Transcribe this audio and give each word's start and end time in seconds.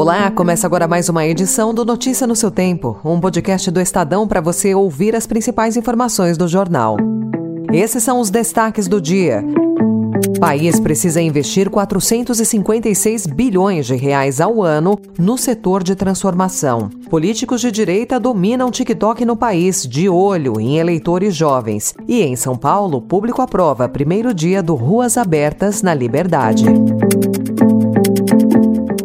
Olá, 0.00 0.30
começa 0.30 0.66
agora 0.66 0.88
mais 0.88 1.10
uma 1.10 1.26
edição 1.26 1.74
do 1.74 1.84
Notícia 1.84 2.26
no 2.26 2.34
seu 2.34 2.50
Tempo, 2.50 2.98
um 3.04 3.20
podcast 3.20 3.70
do 3.70 3.78
Estadão 3.78 4.26
para 4.26 4.40
você 4.40 4.74
ouvir 4.74 5.14
as 5.14 5.26
principais 5.26 5.76
informações 5.76 6.38
do 6.38 6.48
jornal. 6.48 6.96
Esses 7.70 8.02
são 8.02 8.18
os 8.18 8.30
destaques 8.30 8.88
do 8.88 8.98
dia. 8.98 9.44
País 10.40 10.80
precisa 10.80 11.20
investir 11.20 11.68
456 11.68 13.26
bilhões 13.26 13.84
de 13.84 13.94
reais 13.94 14.40
ao 14.40 14.62
ano 14.62 14.98
no 15.18 15.36
setor 15.36 15.82
de 15.82 15.94
transformação. 15.94 16.88
Políticos 17.10 17.60
de 17.60 17.70
direita 17.70 18.18
dominam 18.18 18.70
TikTok 18.70 19.26
no 19.26 19.36
país, 19.36 19.86
de 19.86 20.08
olho 20.08 20.58
em 20.58 20.78
eleitores 20.78 21.36
jovens. 21.36 21.94
E 22.08 22.22
em 22.22 22.36
São 22.36 22.56
Paulo, 22.56 23.02
público 23.02 23.42
aprova 23.42 23.86
primeiro 23.86 24.32
dia 24.32 24.62
do 24.62 24.74
Ruas 24.74 25.18
Abertas 25.18 25.82
na 25.82 25.92
Liberdade. 25.92 26.64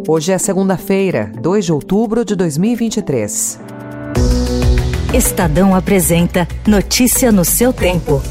Hoje 0.08 0.32
é 0.32 0.38
segunda-feira, 0.38 1.32
2 1.41 1.66
de 1.66 1.73
outubro 1.73 2.23
de 2.23 2.36
2023. 2.36 3.59
Estadão 5.16 5.76
apresenta 5.76 6.48
Notícia 6.68 7.31
no 7.31 7.44
seu 7.44 7.73
tempo. 7.73 8.22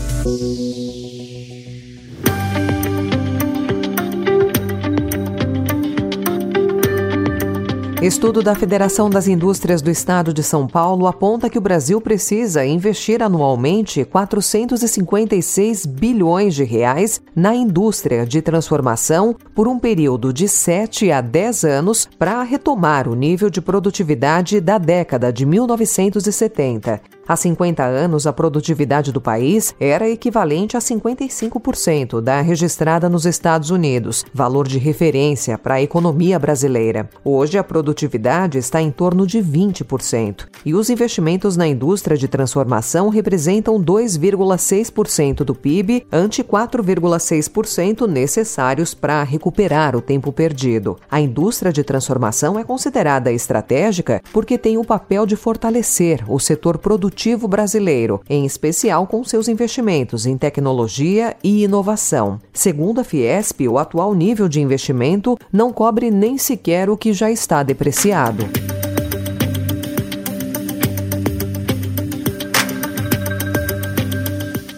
Estudo 8.05 8.43
da 8.43 8.55
Federação 8.55 9.09
das 9.09 9.27
Indústrias 9.27 9.81
do 9.81 9.91
Estado 9.91 10.35
de 10.35 10.43
São 10.43 10.67
Paulo 10.67 11.07
aponta 11.07 11.49
que 11.49 11.57
o 11.57 11.61
Brasil 11.61 12.03
precisa 12.03 12.63
investir 12.63 13.23
anualmente 13.23 14.05
456 14.05 15.87
bilhões 15.87 16.55
de 16.55 16.65
reais 16.65 17.19
na 17.35 17.55
indústria 17.55 18.27
de 18.27 18.43
transformação 18.43 19.35
por 19.55 19.67
um 19.67 19.79
período 19.79 20.35
de 20.35 20.47
7 20.47 21.11
a 21.11 21.23
10 21.23 21.65
anos 21.65 22.07
para 22.19 22.43
retomar 22.43 23.09
o 23.09 23.15
nível 23.15 23.49
de 23.49 23.63
produtividade 23.63 24.61
da 24.61 24.77
década 24.77 25.33
de 25.33 25.47
1970. 25.47 27.01
Há 27.27 27.37
50 27.37 27.83
anos, 27.83 28.27
a 28.27 28.35
produtividade 28.35 29.11
do 29.11 29.19
país 29.19 29.75
era 29.81 30.07
equivalente 30.07 30.77
a 30.77 30.81
55% 30.81 32.21
da 32.21 32.43
registrada 32.43 33.09
nos 33.09 33.25
Estados 33.25 33.71
Unidos, 33.71 34.27
valor 34.33 34.69
de 34.69 34.79
referência 34.79 35.57
para 35.57 35.77
a 35.77 35.83
economia 35.83 36.39
brasileira. 36.39 37.09
Hoje, 37.25 37.57
a 37.57 37.65
produtividade 37.65 38.59
está 38.59 38.83
em 38.83 38.91
torno 38.91 39.27
de 39.27 39.39
20%, 39.39 40.49
e 40.67 40.75
os 40.75 40.91
investimentos 40.91 41.57
na 41.57 41.67
indústria 41.67 42.15
de 42.15 42.29
transformação 42.29 43.09
representam 43.09 43.83
2,6% 43.83 45.45
do 45.45 45.55
PIB, 45.55 46.07
ante 46.13 46.45
4,6% 46.45 48.07
necessários 48.07 48.93
para 48.93 49.23
recuperar 49.23 49.97
o 49.97 50.03
tempo 50.03 50.31
perdido. 50.31 50.99
A 51.11 51.23
indústria 51.23 51.73
de 51.73 51.83
transformação 51.83 52.59
é 52.59 52.65
considerada 52.65 53.33
estratégica 53.33 54.21
porque 54.31 54.59
tem 54.59 54.77
o 54.77 54.85
papel 54.85 55.25
de 55.25 55.37
fortalecer 55.37 56.23
o 56.29 56.39
setor 56.39 56.77
produtivo 56.77 57.14
produtivo 57.15 57.47
brasileiro, 57.47 58.21
em 58.29 58.45
especial 58.45 59.07
com 59.07 59.23
seus 59.23 59.47
investimentos 59.47 60.27
em 60.27 60.37
tecnologia 60.37 61.37
e 61.45 61.63
inovação. 61.63 62.41
Segundo 62.53 63.01
a 63.01 63.05
Fiesp, 63.05 63.69
o 63.69 63.79
atual 63.79 64.13
nível 64.15 64.49
de 64.49 64.61
investimento 64.61 65.39
não 65.53 65.73
cobre 65.73 66.11
nem 66.11 66.37
sequer 66.37 66.91
o 66.91 66.97
que 66.97 67.13
já 67.13 67.31
está 67.31 67.63
depreciado. 67.63 68.45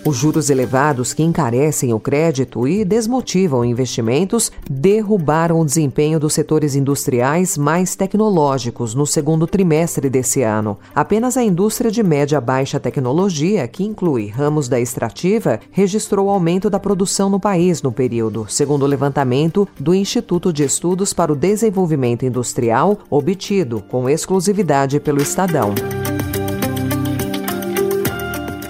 Os 0.06 0.16
juros 0.16 0.50
elevados 0.50 1.12
que 1.12 1.24
encarecem 1.24 1.92
o 1.92 1.98
crédito 1.98 2.68
e 2.68 2.84
desmotivam 2.84 3.64
investimentos 3.64 4.52
derrubaram 4.70 5.60
o 5.60 5.64
desempenho 5.64 6.20
dos 6.20 6.32
setores 6.32 6.76
industriais 6.76 7.58
mais 7.58 7.96
tecnológicos 7.96 8.94
no 8.94 9.04
segundo 9.04 9.48
trimestre 9.48 10.08
desse 10.08 10.42
ano. 10.42 10.78
Apenas 10.94 11.36
a 11.36 11.42
indústria 11.42 11.90
de 11.90 12.04
média 12.04 12.40
baixa 12.40 12.78
tecnologia, 12.78 13.66
que 13.66 13.82
inclui 13.82 14.28
ramos 14.28 14.68
da 14.68 14.78
extrativa, 14.78 15.58
registrou 15.72 16.30
aumento 16.30 16.70
da 16.70 16.78
produção 16.78 17.28
no 17.28 17.40
país 17.40 17.82
no 17.82 17.90
período, 17.90 18.46
segundo 18.48 18.84
o 18.84 18.86
levantamento 18.86 19.66
do 19.76 19.92
Instituto 19.92 20.52
de 20.52 20.62
Estudos 20.62 21.12
para 21.12 21.32
o 21.32 21.36
Desenvolvimento 21.36 22.24
Industrial, 22.24 22.96
obtido 23.10 23.82
com 23.90 24.08
exclusividade 24.08 25.00
pelo 25.00 25.20
Estadão. 25.20 25.74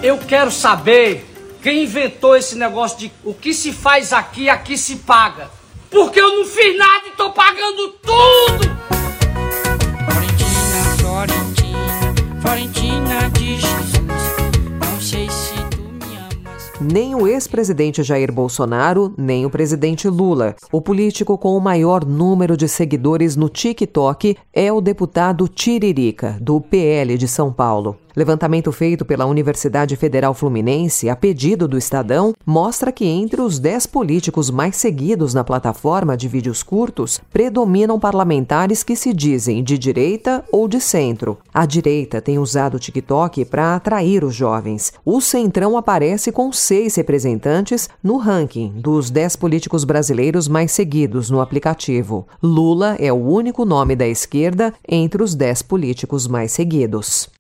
Eu 0.06 0.18
quero 0.18 0.52
saber 0.52 1.26
quem 1.60 1.82
inventou 1.82 2.36
esse 2.36 2.54
negócio 2.54 2.96
de 2.96 3.12
o 3.24 3.34
que 3.34 3.52
se 3.52 3.72
faz 3.72 4.12
aqui, 4.12 4.48
aqui 4.48 4.78
se 4.78 4.98
paga. 4.98 5.50
Porque 5.90 6.20
eu 6.20 6.36
não 6.36 6.44
fiz 6.44 6.78
nada 6.78 7.08
e 7.08 7.16
tô 7.16 7.32
pagando 7.32 7.88
tudo! 7.88 8.75
Nem 16.92 17.16
o 17.16 17.26
ex-presidente 17.26 18.00
Jair 18.04 18.32
Bolsonaro, 18.32 19.12
nem 19.18 19.44
o 19.44 19.50
presidente 19.50 20.08
Lula. 20.08 20.54
O 20.70 20.80
político 20.80 21.36
com 21.36 21.56
o 21.56 21.60
maior 21.60 22.04
número 22.04 22.56
de 22.56 22.68
seguidores 22.68 23.34
no 23.34 23.48
TikTok 23.48 24.36
é 24.52 24.72
o 24.72 24.80
deputado 24.80 25.48
Tiririca, 25.48 26.38
do 26.40 26.60
PL 26.60 27.18
de 27.18 27.26
São 27.26 27.52
Paulo. 27.52 27.96
Levantamento 28.16 28.72
feito 28.72 29.04
pela 29.04 29.26
Universidade 29.26 29.94
Federal 29.94 30.32
Fluminense, 30.32 31.10
a 31.10 31.14
pedido 31.14 31.68
do 31.68 31.76
Estadão, 31.76 32.32
mostra 32.46 32.90
que 32.90 33.04
entre 33.04 33.42
os 33.42 33.58
10 33.58 33.84
políticos 33.88 34.50
mais 34.50 34.76
seguidos 34.76 35.34
na 35.34 35.44
plataforma 35.44 36.16
de 36.16 36.26
vídeos 36.26 36.62
curtos, 36.62 37.20
predominam 37.30 38.00
parlamentares 38.00 38.82
que 38.82 38.96
se 38.96 39.12
dizem 39.12 39.62
de 39.62 39.76
direita 39.76 40.42
ou 40.50 40.66
de 40.66 40.80
centro. 40.80 41.36
A 41.52 41.66
direita 41.66 42.22
tem 42.22 42.38
usado 42.38 42.76
o 42.76 42.78
TikTok 42.78 43.44
para 43.44 43.76
atrair 43.76 44.24
os 44.24 44.34
jovens. 44.34 44.94
O 45.04 45.20
Centrão 45.20 45.76
aparece 45.76 46.32
com 46.32 46.50
seis 46.76 46.94
representantes 46.96 47.88
no 48.02 48.18
ranking 48.18 48.70
dos 48.76 49.10
10 49.10 49.36
políticos 49.36 49.82
brasileiros 49.82 50.46
mais 50.46 50.72
seguidos 50.72 51.30
no 51.30 51.40
aplicativo. 51.40 52.26
Lula 52.42 52.96
é 53.00 53.10
o 53.10 53.16
único 53.16 53.64
nome 53.64 53.96
da 53.96 54.06
esquerda 54.06 54.74
entre 54.86 55.22
os 55.22 55.34
10 55.34 55.62
políticos 55.62 56.26
mais 56.26 56.52
seguidos. 56.52 57.30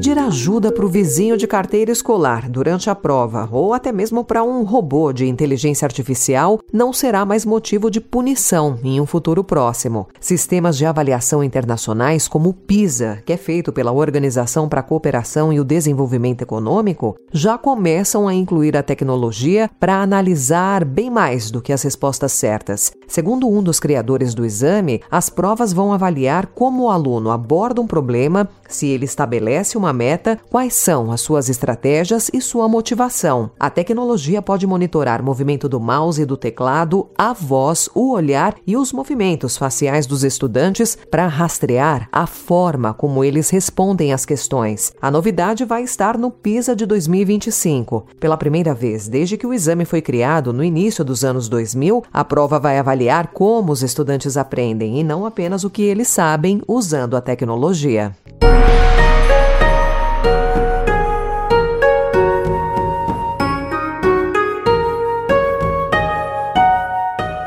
Pedir 0.00 0.18
ajuda 0.18 0.72
para 0.72 0.86
o 0.86 0.88
vizinho 0.88 1.36
de 1.36 1.46
carteira 1.46 1.92
escolar 1.92 2.48
durante 2.48 2.88
a 2.88 2.94
prova 2.94 3.46
ou 3.52 3.74
até 3.74 3.92
mesmo 3.92 4.24
para 4.24 4.42
um 4.42 4.64
robô 4.64 5.12
de 5.12 5.26
inteligência 5.26 5.84
artificial 5.84 6.58
não 6.72 6.90
será 6.90 7.26
mais 7.26 7.44
motivo 7.44 7.90
de 7.90 8.00
punição 8.00 8.78
em 8.82 8.98
um 8.98 9.04
futuro 9.04 9.44
próximo. 9.44 10.08
Sistemas 10.18 10.78
de 10.78 10.86
avaliação 10.86 11.44
internacionais 11.44 12.26
como 12.26 12.48
o 12.48 12.54
PISA, 12.54 13.22
que 13.26 13.32
é 13.34 13.36
feito 13.36 13.74
pela 13.74 13.92
Organização 13.92 14.70
para 14.70 14.80
a 14.80 14.82
Cooperação 14.82 15.52
e 15.52 15.60
o 15.60 15.64
Desenvolvimento 15.64 16.40
Econômico, 16.40 17.14
já 17.30 17.58
começam 17.58 18.26
a 18.26 18.32
incluir 18.32 18.78
a 18.78 18.82
tecnologia 18.82 19.68
para 19.78 20.00
analisar 20.00 20.82
bem 20.82 21.10
mais 21.10 21.50
do 21.50 21.60
que 21.60 21.74
as 21.74 21.82
respostas 21.82 22.32
certas. 22.32 22.90
Segundo 23.10 23.48
um 23.48 23.60
dos 23.60 23.80
criadores 23.80 24.34
do 24.34 24.46
exame, 24.46 25.02
as 25.10 25.28
provas 25.28 25.72
vão 25.72 25.92
avaliar 25.92 26.46
como 26.46 26.84
o 26.84 26.90
aluno 26.90 27.32
aborda 27.32 27.80
um 27.80 27.86
problema, 27.86 28.48
se 28.68 28.86
ele 28.86 29.04
estabelece 29.04 29.76
uma 29.76 29.92
meta, 29.92 30.38
quais 30.48 30.74
são 30.74 31.10
as 31.10 31.20
suas 31.20 31.48
estratégias 31.48 32.30
e 32.32 32.40
sua 32.40 32.68
motivação. 32.68 33.50
A 33.58 33.68
tecnologia 33.68 34.40
pode 34.40 34.64
monitorar 34.64 35.20
o 35.20 35.24
movimento 35.24 35.68
do 35.68 35.80
mouse 35.80 36.22
e 36.22 36.24
do 36.24 36.36
teclado, 36.36 37.08
a 37.18 37.32
voz, 37.32 37.88
o 37.96 38.12
olhar 38.12 38.54
e 38.64 38.76
os 38.76 38.92
movimentos 38.92 39.56
faciais 39.56 40.06
dos 40.06 40.22
estudantes 40.22 40.96
para 41.10 41.26
rastrear 41.26 42.08
a 42.12 42.28
forma 42.28 42.94
como 42.94 43.24
eles 43.24 43.50
respondem 43.50 44.12
às 44.12 44.24
questões. 44.24 44.92
A 45.02 45.10
novidade 45.10 45.64
vai 45.64 45.82
estar 45.82 46.16
no 46.16 46.30
PISA 46.30 46.76
de 46.76 46.86
2025. 46.86 48.06
Pela 48.20 48.36
primeira 48.36 48.72
vez 48.72 49.08
desde 49.08 49.36
que 49.36 49.48
o 49.48 49.52
exame 49.52 49.84
foi 49.84 50.00
criado 50.00 50.52
no 50.52 50.62
início 50.62 51.04
dos 51.04 51.24
anos 51.24 51.48
2000, 51.48 52.04
a 52.12 52.24
prova 52.24 52.60
vai 52.60 52.78
avaliar 52.78 52.99
como 53.32 53.72
os 53.72 53.82
estudantes 53.82 54.36
aprendem 54.36 54.98
e 54.98 55.04
não 55.04 55.24
apenas 55.24 55.64
o 55.64 55.70
que 55.70 55.82
eles 55.82 56.08
sabem 56.08 56.60
usando 56.66 57.16
a 57.16 57.20
tecnologia. 57.20 58.14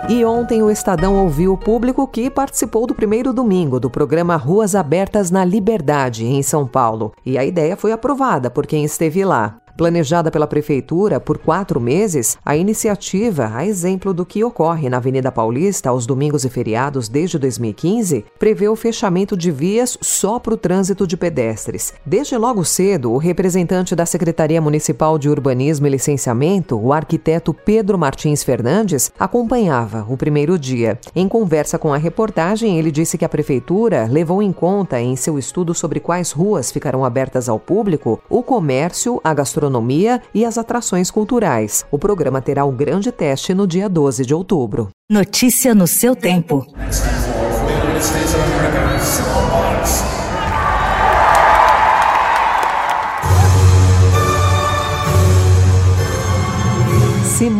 E 0.09 0.23
ontem 0.23 0.61
o 0.61 0.69
Estadão 0.69 1.15
ouviu 1.23 1.53
o 1.53 1.57
público 1.57 2.07
que 2.07 2.29
participou 2.29 2.85
do 2.85 2.93
primeiro 2.93 3.33
domingo 3.33 3.79
do 3.79 3.89
programa 3.89 4.35
Ruas 4.35 4.75
Abertas 4.75 5.31
na 5.31 5.43
Liberdade, 5.43 6.23
em 6.25 6.43
São 6.43 6.67
Paulo. 6.67 7.13
E 7.25 7.37
a 7.37 7.43
ideia 7.43 7.75
foi 7.75 7.91
aprovada 7.91 8.49
por 8.51 8.67
quem 8.67 8.83
esteve 8.85 9.25
lá. 9.25 9.62
Planejada 9.75 10.29
pela 10.29 10.45
Prefeitura 10.45 11.19
por 11.19 11.39
quatro 11.39 11.81
meses, 11.81 12.37
a 12.45 12.55
iniciativa, 12.55 13.51
a 13.51 13.65
exemplo 13.65 14.13
do 14.13 14.23
que 14.23 14.43
ocorre 14.43 14.87
na 14.87 14.97
Avenida 14.97 15.31
Paulista 15.31 15.89
aos 15.89 16.05
domingos 16.05 16.45
e 16.45 16.49
feriados 16.49 17.09
desde 17.09 17.39
2015, 17.39 18.23
prevê 18.37 18.67
o 18.67 18.75
fechamento 18.75 19.35
de 19.35 19.49
vias 19.49 19.97
só 19.99 20.37
para 20.37 20.53
o 20.53 20.57
trânsito 20.57 21.07
de 21.07 21.17
pedestres. 21.17 21.91
Desde 22.05 22.37
logo 22.37 22.63
cedo, 22.63 23.11
o 23.11 23.17
representante 23.17 23.95
da 23.95 24.05
Secretaria 24.05 24.61
Municipal 24.61 25.17
de 25.17 25.27
Urbanismo 25.27 25.87
e 25.87 25.89
Licenciamento, 25.89 26.79
o 26.79 26.93
arquiteto 26.93 27.51
Pedro 27.51 27.97
Martins 27.97 28.43
Fernandes, 28.43 29.11
acompanhava 29.19 30.05
o 30.07 30.15
primeiro 30.15 30.59
dia. 30.59 30.99
Em 31.15 31.27
conversa 31.27 31.79
com 31.79 31.91
a 31.91 31.97
reportagem, 31.97 32.77
ele 32.77 32.91
disse 32.91 33.17
que 33.17 33.25
a 33.25 33.29
Prefeitura 33.29 34.07
levou 34.07 34.39
em 34.43 34.53
conta, 34.53 35.01
em 35.01 35.15
seu 35.15 35.39
estudo 35.39 35.73
sobre 35.73 35.99
quais 35.99 36.31
ruas 36.31 36.71
ficarão 36.71 37.03
abertas 37.03 37.49
ao 37.49 37.59
público, 37.59 38.21
o 38.29 38.43
comércio, 38.43 39.19
a 39.23 39.33
gastronomia 39.33 39.62
e 40.33 40.45
as 40.45 40.57
atrações 40.57 41.11
culturais. 41.11 41.85
O 41.91 41.99
programa 41.99 42.41
terá 42.41 42.65
o 42.65 42.71
grande 42.71 43.11
teste 43.11 43.53
no 43.53 43.67
dia 43.67 43.87
12 43.87 44.25
de 44.25 44.33
outubro. 44.33 44.89
Notícia 45.09 45.75
no 45.75 45.87
seu 45.87 46.15
tempo. 46.15 46.65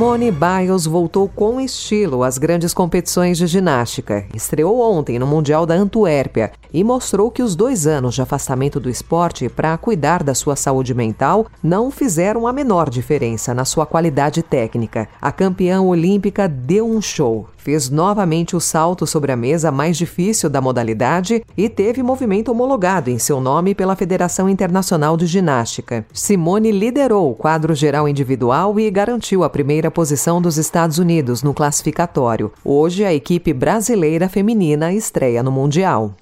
Simone 0.04 0.32
Biles 0.32 0.86
voltou 0.86 1.30
com 1.30 1.62
estilo 1.62 2.24
às 2.24 2.38
grandes 2.38 2.74
competições 2.74 3.38
de 3.38 3.48
ginástica. 3.48 4.26
Estreou 4.34 4.82
ontem 4.82 5.18
no 5.18 5.26
Mundial 5.26 5.66
da 5.66 5.76
Antuérpia 5.76 6.52
e 6.74 6.84
mostrou 6.84 7.32
que 7.32 7.42
os 7.42 7.56
dois 7.56 7.88
anos 7.88 8.14
de 8.14 8.22
afastamento 8.22 8.82
do 8.82 8.90
esporte 8.90 9.48
para 9.48 9.78
cuidar 9.78 10.22
da 10.22 10.36
sua 10.36 10.58
saúde 10.58 10.94
mental 10.94 11.48
não 11.64 11.90
fizeram 11.90 12.46
a 12.46 12.52
menor 12.52 12.90
diferença 12.90 13.54
na 13.54 13.64
sua 13.64 13.86
qualidade 13.86 14.44
técnica. 14.44 15.08
A 15.22 15.32
campeã 15.32 15.82
olímpica 15.82 16.50
deu 16.50 16.86
um 16.86 17.02
show, 17.02 17.48
fez 17.64 17.90
novamente 17.90 18.58
o 18.58 18.60
salto 18.60 19.08
sobre 19.08 19.32
a 19.32 19.38
mesa 19.38 19.72
mais 19.72 19.96
difícil 19.96 20.50
da 20.50 20.60
modalidade 20.60 21.42
e 21.56 21.70
teve 21.70 22.04
movimento 22.04 22.52
homologado 22.52 23.10
em 23.10 23.18
seu 23.18 23.40
nome 23.40 23.74
pela 23.74 23.96
Federação 23.96 24.50
Internacional 24.50 25.16
de 25.16 25.26
Ginástica. 25.26 26.06
Simone 26.12 26.72
liderou 26.72 27.32
o 27.32 27.36
quadro 27.36 27.74
geral 27.74 28.08
individual 28.08 28.78
e 28.78 28.92
garantiu 28.92 29.46
a 29.46 29.50
primeira 29.50 29.90
posição 29.90 30.42
dos 30.42 30.58
Estados 30.58 30.98
Unidos 30.98 31.42
no 31.42 31.54
classificatório. 31.54 32.52
Hoje, 32.66 33.06
a 33.06 33.14
equipe 33.14 33.54
brasileira 33.54 34.28
feminina 34.28 34.92
estreia 34.92 35.42
no 35.42 35.52
Mundial. 35.52 36.16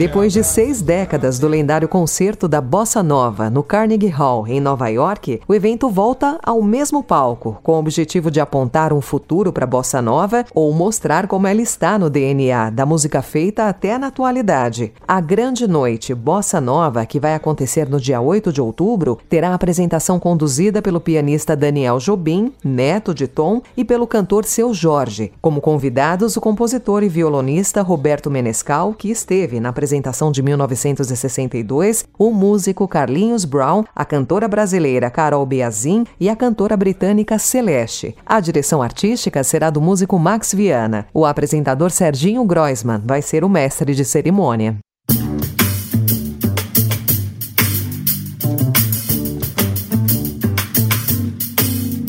Depois 0.00 0.32
de 0.32 0.42
seis 0.42 0.80
décadas 0.80 1.38
do 1.38 1.46
lendário 1.46 1.86
concerto 1.86 2.48
da 2.48 2.58
Bossa 2.58 3.02
Nova 3.02 3.50
no 3.50 3.62
Carnegie 3.62 4.08
Hall, 4.08 4.48
em 4.48 4.58
Nova 4.58 4.88
York, 4.88 5.42
o 5.46 5.54
evento 5.54 5.90
volta 5.90 6.38
ao 6.42 6.62
mesmo 6.62 7.02
palco, 7.02 7.58
com 7.62 7.72
o 7.72 7.78
objetivo 7.78 8.30
de 8.30 8.40
apontar 8.40 8.94
um 8.94 9.02
futuro 9.02 9.52
para 9.52 9.64
a 9.64 9.66
Bossa 9.68 10.00
Nova 10.00 10.46
ou 10.54 10.72
mostrar 10.72 11.26
como 11.26 11.46
ela 11.46 11.60
está 11.60 11.98
no 11.98 12.08
DNA 12.08 12.70
da 12.70 12.86
música 12.86 13.20
feita 13.20 13.68
até 13.68 13.98
na 13.98 14.06
atualidade. 14.06 14.90
A 15.06 15.20
Grande 15.20 15.68
Noite 15.68 16.14
Bossa 16.14 16.62
Nova, 16.62 17.04
que 17.04 17.20
vai 17.20 17.34
acontecer 17.34 17.86
no 17.86 18.00
dia 18.00 18.22
8 18.22 18.54
de 18.54 18.62
outubro, 18.62 19.18
terá 19.28 19.50
a 19.50 19.54
apresentação 19.54 20.18
conduzida 20.18 20.80
pelo 20.80 20.98
pianista 20.98 21.54
Daniel 21.54 21.98
Jobim, 21.98 22.54
neto 22.64 23.12
de 23.12 23.26
Tom, 23.26 23.60
e 23.76 23.84
pelo 23.84 24.06
cantor 24.06 24.46
Seu 24.46 24.72
Jorge. 24.72 25.30
Como 25.42 25.60
convidados, 25.60 26.38
o 26.38 26.40
compositor 26.40 27.02
e 27.02 27.08
violonista 27.10 27.82
Roberto 27.82 28.30
Menescal, 28.30 28.94
que 28.94 29.10
esteve 29.10 29.60
na 29.60 29.68
apresentação 29.68 29.89
apresentação 29.90 30.30
de 30.30 30.40
1962, 30.40 32.04
o 32.16 32.30
músico 32.30 32.86
Carlinhos 32.86 33.44
Brown, 33.44 33.82
a 33.94 34.04
cantora 34.04 34.46
brasileira 34.46 35.10
Carol 35.10 35.44
Beazin 35.44 36.04
e 36.20 36.28
a 36.28 36.36
cantora 36.36 36.76
britânica 36.76 37.38
Celeste. 37.40 38.14
A 38.24 38.38
direção 38.38 38.80
artística 38.80 39.42
será 39.42 39.68
do 39.68 39.80
músico 39.80 40.16
Max 40.16 40.54
Viana. 40.54 41.06
O 41.12 41.26
apresentador 41.26 41.90
Serginho 41.90 42.44
Groisman 42.44 43.02
vai 43.04 43.20
ser 43.20 43.42
o 43.42 43.48
mestre 43.48 43.92
de 43.92 44.04
cerimônia. 44.04 44.78